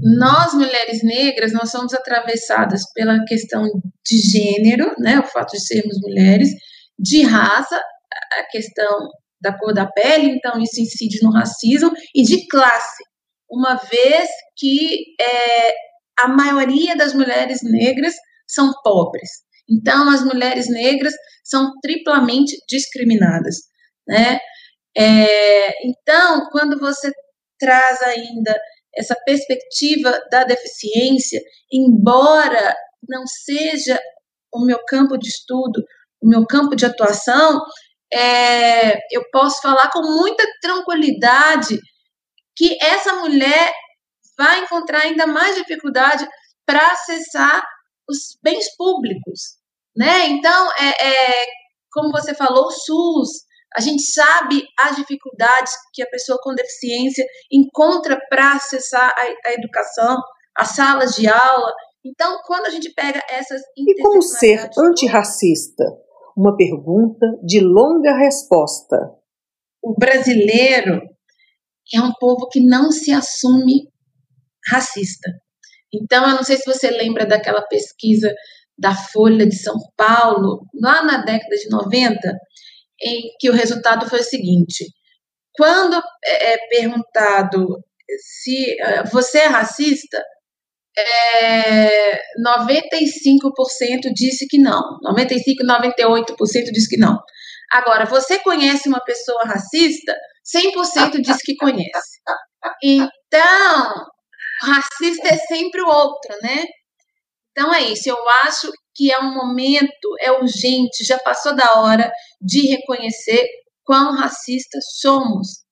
[0.00, 3.64] nós mulheres negras nós somos atravessadas pela questão
[4.06, 6.50] de gênero, né, o fato de sermos mulheres,
[6.98, 9.08] de raça, a questão
[9.40, 13.02] da cor da pele, então isso incide no racismo e de classe,
[13.50, 15.74] uma vez que é,
[16.20, 18.14] a maioria das mulheres negras
[18.48, 19.28] são pobres.
[19.68, 21.12] Então as mulheres negras
[21.44, 23.56] são triplamente discriminadas,
[24.08, 24.38] né?
[24.96, 27.10] É, então quando você
[27.58, 28.56] traz ainda
[28.96, 31.40] essa perspectiva da deficiência,
[31.72, 32.74] embora
[33.08, 34.00] não seja
[34.52, 35.82] o meu campo de estudo,
[36.22, 37.60] o meu campo de atuação,
[38.12, 41.78] é, eu posso falar com muita tranquilidade
[42.56, 43.72] que essa mulher
[44.36, 46.26] vai encontrar ainda mais dificuldade
[46.64, 47.62] para acessar
[48.08, 49.56] os bens públicos,
[49.96, 50.28] né?
[50.28, 51.46] Então, é, é,
[51.92, 53.45] como você falou, o SUS,
[53.76, 59.52] a gente sabe as dificuldades que a pessoa com deficiência encontra para acessar a, a,
[59.52, 60.16] educação,
[60.56, 61.72] as salas de aula.
[62.04, 63.60] Então, quando a gente pega essas.
[63.76, 65.84] E como ser antirracista?
[66.34, 68.96] Uma pergunta de longa resposta.
[69.82, 71.02] O brasileiro
[71.94, 73.90] é um povo que não se assume
[74.70, 75.30] racista.
[75.92, 78.32] Então, eu não sei se você lembra daquela pesquisa
[78.78, 82.18] da Folha de São Paulo, lá na década de 90,
[83.00, 84.86] em que o resultado foi o seguinte:
[85.54, 87.78] quando é, é perguntado
[88.18, 90.22] se é, você é racista,
[90.96, 96.36] é, 95% disse que não, 95, 98%
[96.72, 97.18] disse que não.
[97.70, 100.14] Agora, você conhece uma pessoa racista?
[100.54, 102.20] 100% diz que conhece.
[102.82, 104.06] Então,
[104.62, 106.64] racista é sempre o outro, né?
[107.50, 108.08] Então é isso.
[108.08, 113.46] Eu acho que é um momento, é urgente, já passou da hora de reconhecer
[113.84, 115.64] quão racistas somos.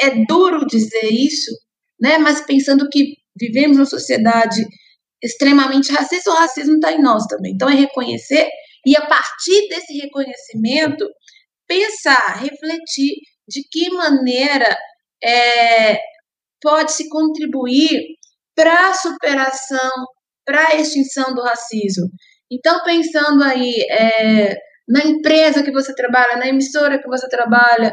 [0.00, 1.52] É duro dizer isso,
[2.00, 2.18] né?
[2.18, 4.60] Mas pensando que vivemos numa sociedade
[5.22, 7.52] extremamente racista, o racismo está em nós também.
[7.54, 8.48] Então é reconhecer
[8.84, 11.08] e a partir desse reconhecimento
[11.66, 13.14] pensar, refletir
[13.48, 14.76] de que maneira
[15.22, 15.98] é,
[16.60, 18.02] pode se contribuir
[18.54, 19.90] para a superação,
[20.44, 22.06] para a extinção do racismo.
[22.54, 24.56] Então, pensando aí é,
[24.88, 27.92] na empresa que você trabalha, na emissora que você trabalha,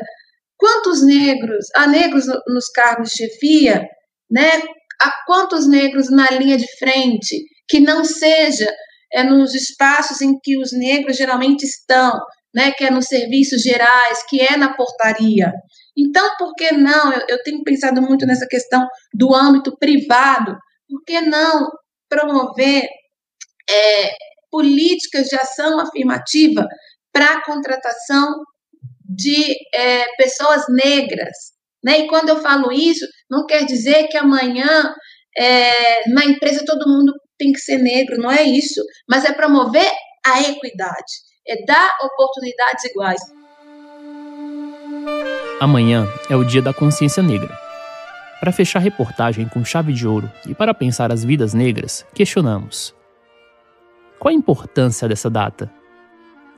[0.57, 3.87] quantos negros, há negros nos cargos de chefia,
[4.29, 4.61] né?
[5.01, 8.71] Há quantos negros na linha de frente que não seja
[9.11, 12.19] é, nos espaços em que os negros geralmente estão,
[12.53, 12.71] né?
[12.71, 15.51] Que é nos serviços gerais, que é na portaria.
[15.97, 17.11] Então, por que não?
[17.13, 20.55] Eu, eu tenho pensado muito nessa questão do âmbito privado.
[20.87, 21.67] Por que não
[22.07, 22.87] promover
[23.69, 24.11] é,
[24.51, 26.67] políticas de ação afirmativa
[27.11, 28.35] para a contratação
[29.03, 31.35] de é, pessoas negras.
[31.83, 32.01] Né?
[32.01, 34.93] E quando eu falo isso, não quer dizer que amanhã
[35.37, 39.89] é, na empresa todo mundo tem que ser negro, não é isso, mas é promover
[40.25, 41.13] a equidade,
[41.47, 43.21] é dar oportunidades iguais.
[45.59, 47.57] Amanhã é o dia da consciência negra.
[48.39, 52.93] Para fechar a reportagem com chave de ouro e para pensar as vidas negras, questionamos:
[54.21, 55.67] qual a importância dessa data?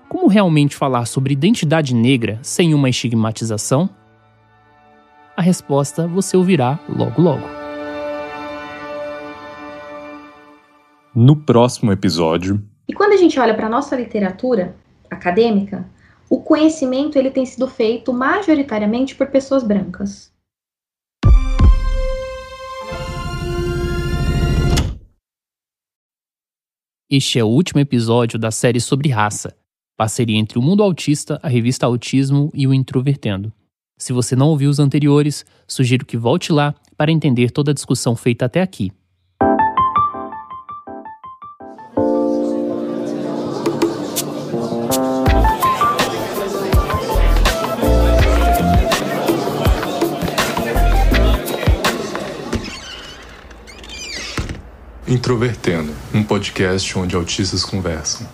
[0.10, 3.90] Como realmente falar sobre identidade negra sem uma estigmatização?
[5.38, 7.48] A resposta você ouvirá logo logo.
[11.16, 12.62] No próximo episódio.
[12.86, 14.76] E quando a gente olha para a nossa literatura
[15.10, 15.90] acadêmica,
[16.30, 20.34] o conhecimento ele tem sido feito majoritariamente por pessoas brancas.
[27.16, 29.56] Este é o último episódio da série sobre raça,
[29.96, 33.54] parceria entre o Mundo Autista, a revista Autismo e o Introvertendo.
[34.00, 38.16] Se você não ouviu os anteriores, sugiro que volte lá para entender toda a discussão
[38.16, 38.92] feita até aqui.
[55.24, 58.28] Introvertendo, um podcast onde autistas conversam.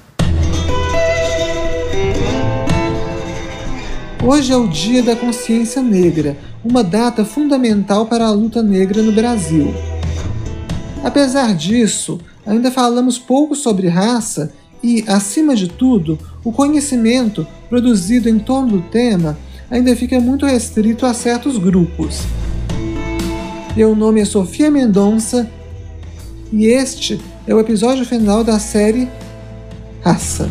[4.25, 9.11] Hoje é o Dia da Consciência Negra, uma data fundamental para a luta negra no
[9.11, 9.71] Brasil.
[11.03, 18.39] Apesar disso, ainda falamos pouco sobre raça e, acima de tudo, o conhecimento produzido em
[18.39, 19.37] torno do tema
[19.69, 22.23] ainda fica muito restrito a certos grupos.
[23.75, 25.47] Meu nome é Sofia Mendonça
[26.51, 29.07] e este é o episódio final da série
[30.01, 30.49] Raça.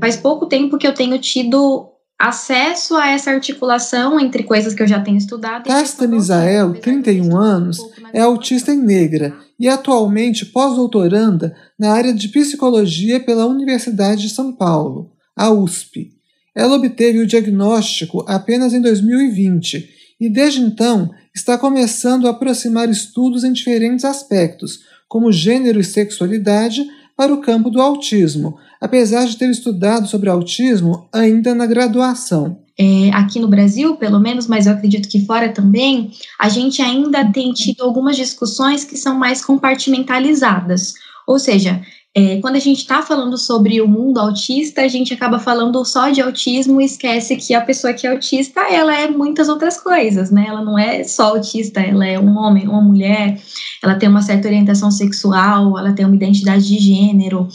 [0.00, 4.86] Faz pouco tempo que eu tenho tido acesso a essa articulação entre coisas que eu
[4.86, 5.64] já tenho estudado.
[5.64, 7.78] Casta Misael, 31 anos,
[8.12, 14.54] é autista e negra e atualmente pós-doutoranda na área de psicologia pela Universidade de São
[14.54, 16.19] Paulo, a USP.
[16.54, 19.88] Ela obteve o diagnóstico apenas em 2020
[20.20, 26.86] e, desde então, está começando a aproximar estudos em diferentes aspectos, como gênero e sexualidade,
[27.16, 32.58] para o campo do autismo, apesar de ter estudado sobre autismo ainda na graduação.
[32.78, 37.30] É, aqui no Brasil, pelo menos, mas eu acredito que fora também, a gente ainda
[37.30, 40.94] tem tido algumas discussões que são mais compartimentalizadas.
[41.26, 45.38] Ou seja, é, quando a gente está falando sobre o mundo autista, a gente acaba
[45.38, 49.48] falando só de autismo e esquece que a pessoa que é autista, ela é muitas
[49.48, 50.46] outras coisas, né?
[50.48, 53.40] Ela não é só autista, ela é um homem, uma mulher,
[53.80, 57.46] ela tem uma certa orientação sexual, ela tem uma identidade de gênero,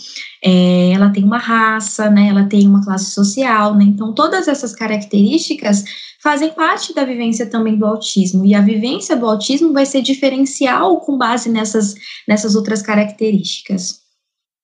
[0.41, 2.29] é, ela tem uma raça, né?
[2.29, 3.83] Ela tem uma classe social, né?
[3.83, 5.83] Então, todas essas características
[6.23, 8.45] fazem parte da vivência também do autismo.
[8.45, 11.93] E a vivência do autismo vai ser diferencial com base nessas,
[12.25, 14.04] nessas outras características.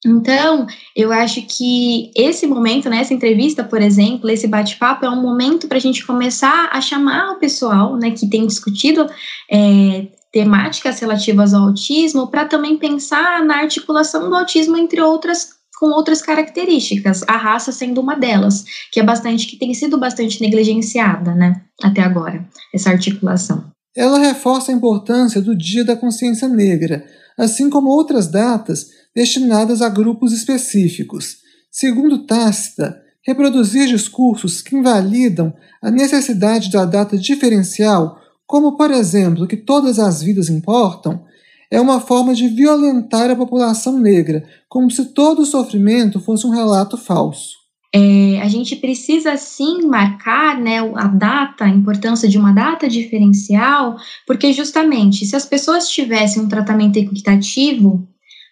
[0.06, 5.22] Então, eu acho que esse momento, né, essa entrevista, por exemplo, esse bate-papo é um
[5.22, 9.08] momento para a gente começar a chamar o pessoal, né, que tem discutido
[9.52, 15.88] é, temáticas relativas ao autismo, para também pensar na articulação do autismo entre outras com
[15.88, 21.34] outras características, a raça sendo uma delas, que é bastante que tem sido bastante negligenciada,
[21.34, 23.66] né, até agora, essa articulação.
[23.96, 27.04] Ela reforça a importância do Dia da Consciência Negra,
[27.36, 28.86] assim como outras datas
[29.16, 31.38] destinadas a grupos específicos.
[31.72, 38.20] Segundo Tácita, reproduzir discursos que invalidam a necessidade da data diferencial
[38.52, 41.24] como, por exemplo, que todas as vidas importam,
[41.72, 46.50] é uma forma de violentar a população negra, como se todo o sofrimento fosse um
[46.50, 47.62] relato falso.
[47.96, 53.96] É, a gente precisa sim marcar né, a data, a importância de uma data diferencial,
[54.28, 58.06] porque justamente se as pessoas tivessem um tratamento equitativo,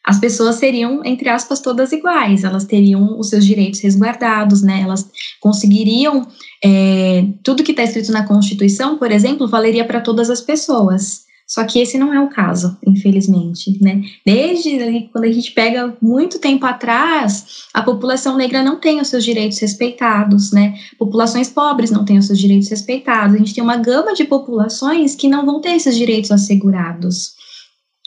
[0.05, 4.81] as pessoas seriam, entre aspas, todas iguais, elas teriam os seus direitos resguardados, né?
[4.81, 6.27] Elas conseguiriam
[6.63, 11.27] é, tudo que está escrito na Constituição, por exemplo, valeria para todas as pessoas.
[11.49, 14.03] Só que esse não é o caso, infelizmente, né?
[14.23, 19.25] Desde quando a gente pega muito tempo atrás, a população negra não tem os seus
[19.25, 20.75] direitos respeitados, né?
[20.99, 23.33] Populações pobres não têm os seus direitos respeitados.
[23.33, 27.38] A gente tem uma gama de populações que não vão ter esses direitos assegurados.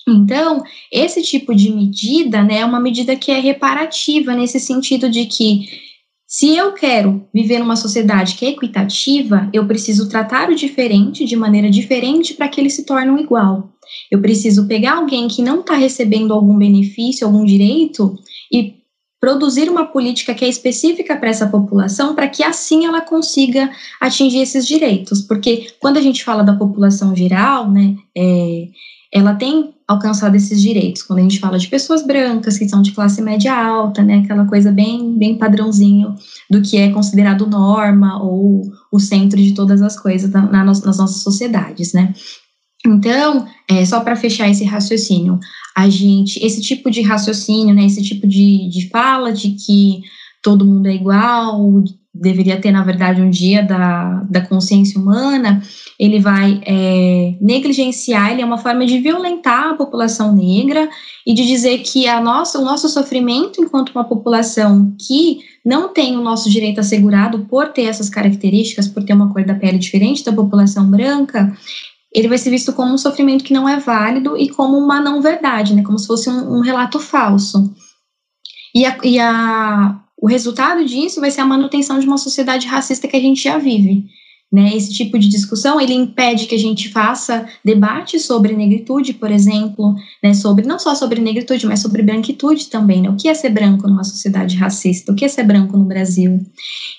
[0.08, 5.26] Então, esse tipo de medida, né, é uma medida que é reparativa nesse sentido de
[5.26, 5.68] que
[6.26, 11.36] se eu quero viver numa sociedade que é equitativa, eu preciso tratar o diferente de
[11.36, 13.70] maneira diferente para que ele se torne um igual.
[14.10, 18.18] Eu preciso pegar alguém que não está recebendo algum benefício, algum direito,
[18.50, 18.82] e
[19.20, 24.38] produzir uma política que é específica para essa população, para que assim ela consiga atingir
[24.38, 25.20] esses direitos.
[25.20, 28.68] Porque quando a gente fala da população geral, né, é,
[29.12, 31.02] ela tem alcançado esses direitos.
[31.02, 34.44] Quando a gente fala de pessoas brancas que são de classe média alta, né, aquela
[34.46, 36.14] coisa bem, bem padrãozinho
[36.50, 40.82] do que é considerado norma ou o centro de todas as coisas na, na, nas
[40.82, 42.12] nossas sociedades, né.
[42.84, 45.38] Então, é, só para fechar esse raciocínio,
[45.76, 50.00] a gente, esse tipo de raciocínio, né, esse tipo de, de fala de que
[50.42, 51.84] todo mundo é igual,
[52.14, 55.62] deveria ter, na verdade, um dia da, da consciência humana,
[55.98, 60.90] ele vai é, negligenciar, ele é uma forma de violentar a população negra
[61.26, 66.16] e de dizer que a nossa, o nosso sofrimento enquanto uma população que não tem
[66.16, 70.24] o nosso direito assegurado por ter essas características, por ter uma cor da pele diferente
[70.24, 71.56] da população branca,
[72.12, 75.22] ele vai ser visto como um sofrimento que não é válido e como uma não
[75.22, 77.72] verdade, né, como se fosse um, um relato falso.
[78.74, 83.08] E a, e a, o resultado disso vai ser a manutenção de uma sociedade racista
[83.08, 84.04] que a gente já vive.
[84.52, 89.30] Né, esse tipo de discussão ele impede que a gente faça debate sobre negritude, por
[89.30, 93.00] exemplo, né, sobre não só sobre negritude, mas sobre branquitude também.
[93.00, 95.10] Né, o que é ser branco numa sociedade racista?
[95.10, 96.38] O que é ser branco no Brasil?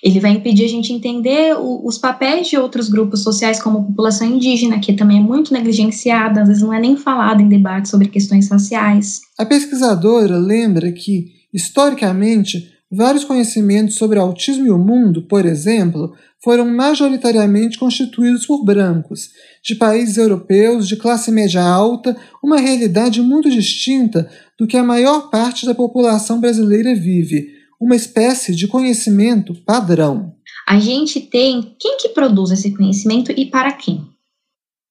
[0.02, 3.84] Ele vai impedir a gente entender o, os papéis de outros grupos sociais, como a
[3.84, 7.88] população indígena, que também é muito negligenciada, às vezes não é nem falada em debate
[7.88, 9.22] sobre questões raciais.
[9.38, 16.70] A pesquisadora lembra que, historicamente, Vários conhecimentos sobre autismo e o mundo, por exemplo, foram
[16.70, 19.30] majoritariamente constituídos por brancos,
[19.64, 24.30] de países europeus de classe média alta, uma realidade muito distinta
[24.60, 27.48] do que a maior parte da população brasileira vive,
[27.82, 30.36] uma espécie de conhecimento padrão.
[30.68, 34.08] A gente tem quem que produz esse conhecimento e para quem,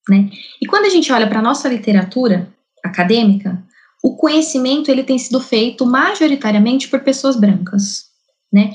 [0.09, 0.29] né?
[0.61, 3.63] E quando a gente olha para a nossa literatura acadêmica,
[4.03, 8.07] o conhecimento ele tem sido feito majoritariamente por pessoas brancas,
[8.53, 8.73] né?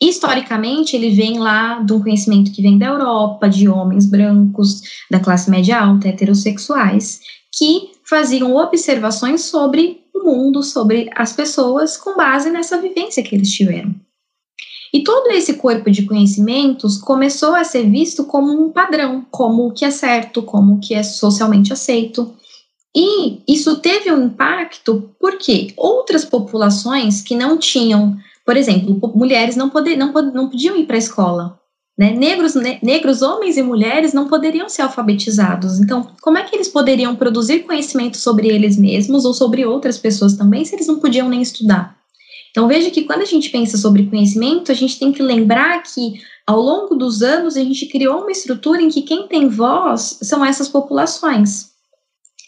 [0.00, 5.18] Historicamente, ele vem lá de um conhecimento que vem da Europa, de homens brancos, da
[5.18, 7.20] classe média alta, heterossexuais,
[7.56, 13.50] que faziam observações sobre o mundo, sobre as pessoas, com base nessa vivência que eles
[13.50, 13.94] tiveram.
[14.92, 19.72] E todo esse corpo de conhecimentos começou a ser visto como um padrão, como o
[19.72, 22.34] que é certo, como o que é socialmente aceito.
[22.96, 29.68] E isso teve um impacto porque outras populações que não tinham, por exemplo, mulheres não,
[29.68, 31.60] poder, não, não podiam ir para a escola.
[31.98, 32.12] Né?
[32.12, 35.78] Negros, ne, negros, homens e mulheres não poderiam ser alfabetizados.
[35.78, 40.34] Então, como é que eles poderiam produzir conhecimento sobre eles mesmos ou sobre outras pessoas
[40.34, 41.96] também, se eles não podiam nem estudar?
[42.50, 46.14] Então, veja que quando a gente pensa sobre conhecimento, a gente tem que lembrar que,
[46.46, 50.42] ao longo dos anos, a gente criou uma estrutura em que quem tem voz são
[50.42, 51.75] essas populações.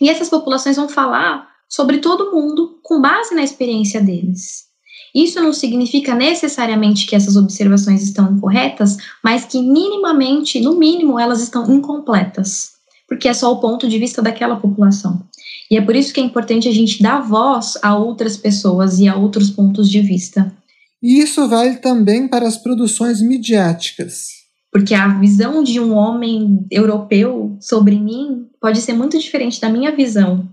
[0.00, 4.68] E essas populações vão falar sobre todo mundo com base na experiência deles.
[5.14, 11.42] Isso não significa necessariamente que essas observações estão incorretas, mas que minimamente, no mínimo, elas
[11.42, 12.72] estão incompletas,
[13.08, 15.26] porque é só o ponto de vista daquela população.
[15.70, 19.08] E é por isso que é importante a gente dar voz a outras pessoas e
[19.08, 20.54] a outros pontos de vista.
[21.02, 24.28] E isso vale também para as produções midiáticas.
[24.70, 29.90] Porque a visão de um homem europeu sobre mim pode ser muito diferente da minha
[29.90, 30.48] visão,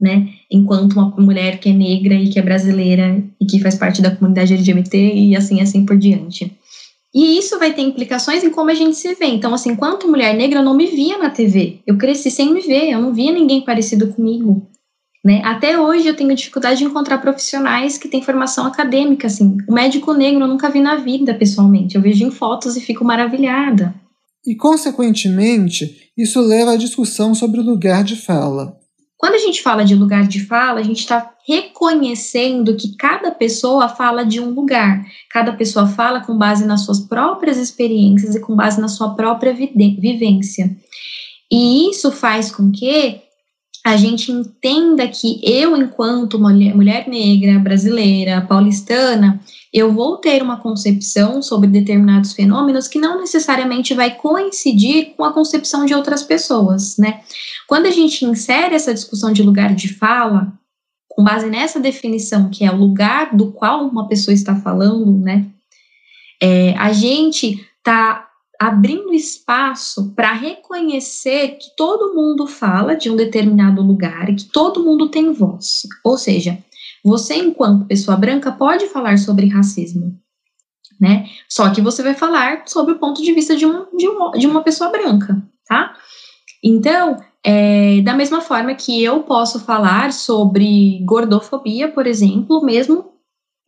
[0.00, 0.28] né?
[0.50, 4.14] Enquanto uma mulher que é negra e que é brasileira e que faz parte da
[4.14, 6.56] comunidade LGBT e assim assim por diante.
[7.14, 9.24] E isso vai ter implicações em como a gente se vê.
[9.24, 11.80] Então, assim, enquanto mulher negra, eu não me via na TV.
[11.86, 14.68] Eu cresci sem me ver, eu não via ninguém parecido comigo.
[15.24, 15.40] Né?
[15.42, 19.56] Até hoje eu tenho dificuldade de encontrar profissionais que têm formação acadêmica, assim.
[19.66, 21.96] O médico negro eu nunca vi na vida, pessoalmente.
[21.96, 23.94] Eu vejo em fotos e fico maravilhada.
[24.46, 28.78] E, consequentemente, isso leva à discussão sobre o lugar de fala.
[29.18, 33.88] Quando a gente fala de lugar de fala, a gente está reconhecendo que cada pessoa
[33.88, 38.54] fala de um lugar, cada pessoa fala com base nas suas próprias experiências e com
[38.54, 40.76] base na sua própria vivência.
[41.50, 43.22] E isso faz com que
[43.86, 49.40] a gente entenda que eu, enquanto mulher, negra, brasileira, paulistana,
[49.76, 55.34] eu vou ter uma concepção sobre determinados fenômenos que não necessariamente vai coincidir com a
[55.34, 57.20] concepção de outras pessoas, né?
[57.68, 60.50] Quando a gente insere essa discussão de lugar de fala,
[61.10, 65.44] com base nessa definição, que é o lugar do qual uma pessoa está falando, né?
[66.42, 68.26] É, a gente está
[68.58, 74.82] abrindo espaço para reconhecer que todo mundo fala de um determinado lugar e que todo
[74.82, 75.82] mundo tem voz.
[76.02, 76.64] Ou seja,
[77.06, 80.18] você, enquanto pessoa branca, pode falar sobre racismo,
[81.00, 81.26] né?
[81.48, 84.46] Só que você vai falar sobre o ponto de vista de, um, de, um, de
[84.46, 85.94] uma pessoa branca, tá?
[86.62, 93.12] Então, é, da mesma forma que eu posso falar sobre gordofobia, por exemplo, mesmo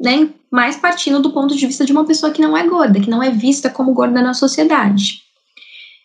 [0.00, 3.10] né, mais partindo do ponto de vista de uma pessoa que não é gorda, que
[3.10, 5.20] não é vista como gorda na sociedade.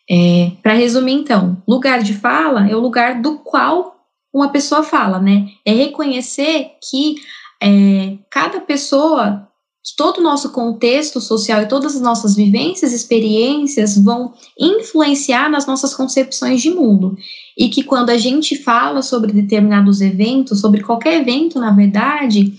[0.09, 3.92] É, Para resumir, então, lugar de fala é o lugar do qual
[4.33, 5.49] uma pessoa fala, né?
[5.63, 7.15] É reconhecer que
[7.61, 9.47] é, cada pessoa,
[9.95, 15.93] todo o nosso contexto social e todas as nossas vivências, experiências vão influenciar nas nossas
[15.93, 17.15] concepções de mundo.
[17.57, 22.53] E que quando a gente fala sobre determinados eventos, sobre qualquer evento, na verdade,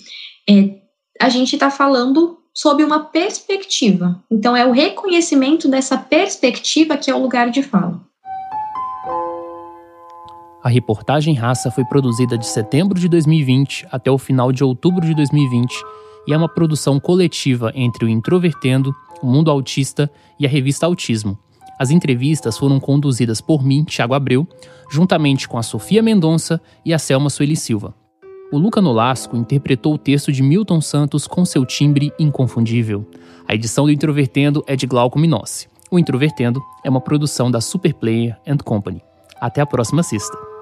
[0.48, 0.76] é,
[1.20, 4.22] a gente está falando sob uma perspectiva.
[4.30, 8.00] Então, é o reconhecimento dessa perspectiva que é o lugar de fala.
[10.64, 15.14] A reportagem Raça foi produzida de setembro de 2020 até o final de outubro de
[15.14, 15.74] 2020
[16.26, 20.10] e é uma produção coletiva entre o Introvertendo, o Mundo Autista
[20.40, 21.38] e a revista Autismo.
[21.78, 24.48] As entrevistas foram conduzidas por mim, Thiago Abreu,
[24.90, 27.94] juntamente com a Sofia Mendonça e a Selma Sueli Silva.
[28.50, 33.06] O Luca Nolasco interpretou o texto de Milton Santos com seu timbre inconfundível.
[33.46, 35.68] A edição do Introvertendo é de Glauco Minossi.
[35.90, 39.02] O Introvertendo é uma produção da Superplayer and Company.
[39.38, 40.53] Até a próxima sexta.